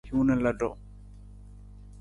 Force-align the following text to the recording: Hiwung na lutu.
Hiwung 0.07 0.25
na 0.27 0.35
lutu. 0.43 0.69